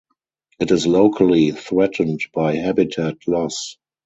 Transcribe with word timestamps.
It 0.59 0.71
is 0.71 0.87
locally 0.87 1.51
threatened 1.51 2.21
by 2.33 2.55
habitat 2.55 3.17
loss. 3.27 3.77